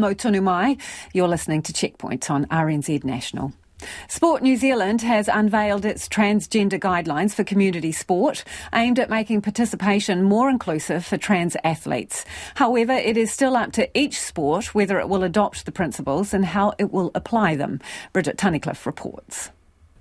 [0.00, 0.76] Mo tonu mai.
[1.12, 3.52] You're listening to Checkpoint on RNZ National.
[4.06, 10.22] Sport New Zealand has unveiled its transgender guidelines for community sport, aimed at making participation
[10.22, 12.24] more inclusive for trans athletes.
[12.54, 16.44] However, it is still up to each sport whether it will adopt the principles and
[16.44, 17.80] how it will apply them.
[18.12, 19.50] Bridget Tunnicliffe reports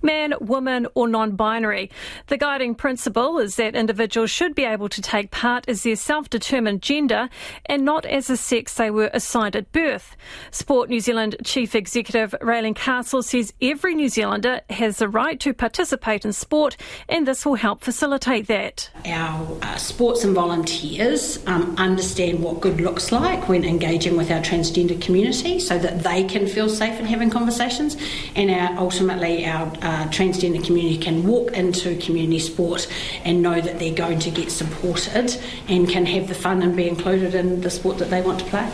[0.02, 1.92] man, woman, or non binary.
[2.28, 6.30] The guiding principle is that individuals should be able to take part as their self
[6.30, 7.30] determined gender
[7.66, 10.16] and not as the sex they were assigned at birth.
[10.52, 15.54] Sport New Zealand Chief Executive Raelene Castle says every New Zealander has the right to
[15.54, 16.78] participate in sport,
[17.10, 18.90] and this will help facilitate that.
[19.06, 24.42] Our uh, sports and volunteers um, understand what good looks like when engaging with our
[24.42, 27.98] transgender community so that they can feel safe in having conversations,
[28.36, 32.88] and our, ultimately our uh, transgender community can walk into community sport
[33.24, 35.34] and know that they're going to get supported
[35.70, 38.46] and can have the fun and be included in the sport that they want to
[38.48, 38.70] play.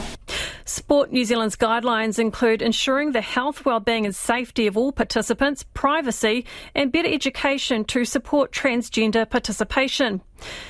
[0.66, 6.48] Sport New Zealand's guidelines include ensuring the health, well-being and safety of all participants, privacy
[6.74, 10.20] and better education to support transgender participation.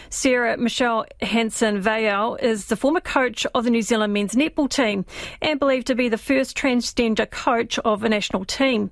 [0.10, 5.06] Sarah Michelle Hansen Vayal is the former coach of the New Zealand men's netball team
[5.42, 8.92] and believed to be the first transgender coach of a national team.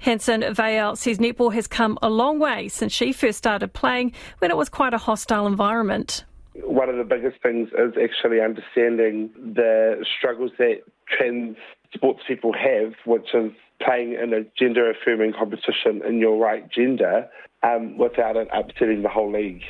[0.00, 4.50] Hansen Vale says netball has come a long way since she first started playing when
[4.50, 6.24] it was quite a hostile environment.
[6.54, 11.56] One of the biggest things is actually understanding the struggles that trans
[11.94, 17.28] sports people have, which is playing in a gender affirming competition in your right gender
[17.62, 19.62] um, without it upsetting the whole league.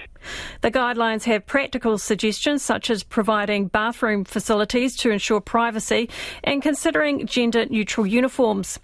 [0.62, 6.08] The guidelines have practical suggestions such as providing bathroom facilities to ensure privacy
[6.42, 8.78] and considering gender neutral uniforms.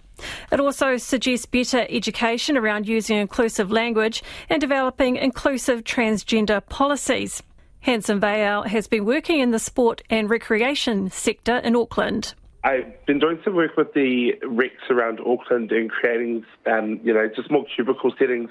[0.51, 7.43] It also suggests better education around using inclusive language and developing inclusive transgender policies.
[7.81, 12.35] Hansen Vale has been working in the sport and recreation sector in Auckland.
[12.65, 17.29] I've been doing some work with the recs around Auckland and creating, um, you know,
[17.35, 18.51] just more cubicle settings.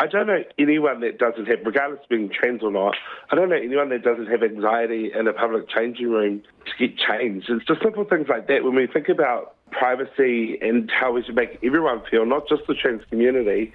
[0.00, 2.96] I don't know anyone that doesn't have, regardless of being trans or not,
[3.30, 6.98] I don't know anyone that doesn't have anxiety in a public changing room to get
[6.98, 7.48] changed.
[7.48, 8.64] It's just simple things like that.
[8.64, 12.74] When we think about privacy and how we should make everyone feel, not just the
[12.74, 13.74] trans community.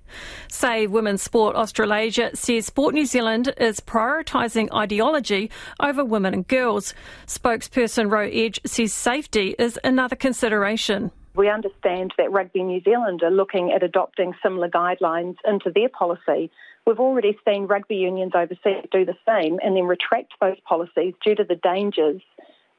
[0.49, 6.93] Save Women's Sport Australasia says Sport New Zealand is prioritising ideology over women and girls.
[7.27, 11.11] Spokesperson Ro Edge says safety is another consideration.
[11.35, 16.51] We understand that Rugby New Zealand are looking at adopting similar guidelines into their policy.
[16.85, 21.35] We've already seen rugby unions overseas do the same and then retract those policies due
[21.35, 22.21] to the dangers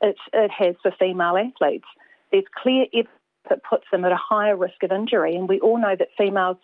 [0.02, 1.86] it, it has for female athletes
[2.32, 3.16] there's clear evidence
[3.48, 5.34] that puts them at a higher risk of injury.
[5.34, 6.56] And we all know that females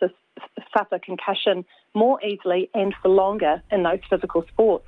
[0.77, 4.87] suffer concussion more easily and for longer in those physical sports.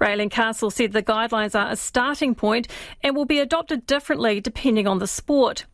[0.00, 2.66] Raelene Castle said the guidelines are a starting point
[3.02, 5.66] and will be adopted differently depending on the sport.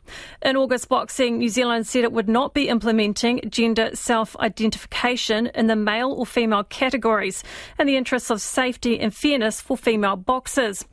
[0.43, 5.67] In August boxing, New Zealand said it would not be implementing gender self identification in
[5.67, 7.43] the male or female categories
[7.79, 10.85] in the interests of safety and fairness for female boxers.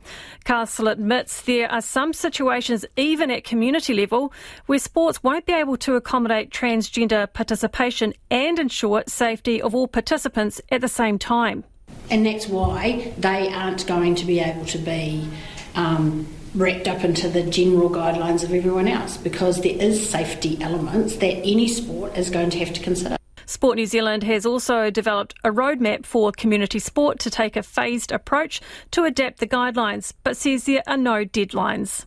[0.44, 4.32] Castle admits there are some situations, even at community level,
[4.66, 10.60] where sports won't be able to accommodate transgender participation and ensure safety of all participants
[10.70, 11.64] at the same time.
[12.10, 15.28] And that's why they aren't going to be able to be
[15.74, 21.16] um, wrapped up into the general guidelines of everyone else because there is safety elements
[21.16, 23.16] that any sport is going to have to consider.
[23.46, 28.10] Sport New Zealand has also developed a roadmap for community sport to take a phased
[28.10, 28.60] approach
[28.92, 32.06] to adapt the guidelines, but says there are no deadlines.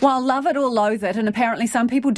[0.00, 2.10] While love it or loathe it, and apparently some people